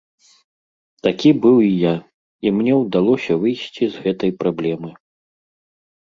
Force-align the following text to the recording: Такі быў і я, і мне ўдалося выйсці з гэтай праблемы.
Такі 1.07 1.29
быў 1.41 1.57
і 1.65 1.67
я, 1.81 1.91
і 2.47 2.53
мне 2.61 2.73
ўдалося 2.83 3.31
выйсці 3.43 3.83
з 3.97 4.05
гэтай 4.07 4.31
праблемы. 4.41 4.91